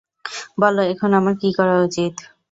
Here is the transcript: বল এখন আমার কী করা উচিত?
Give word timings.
বল 0.57 0.75
এখন 0.85 1.09
আমার 1.19 1.33
কী 1.41 1.49
করা 1.57 1.75
উচিত? 1.85 2.13